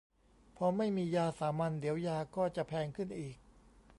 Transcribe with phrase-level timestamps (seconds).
[0.55, 3.35] พอไม่มียาสามัญ เดี๋ยวยาก็จะแพงขึ้นอีก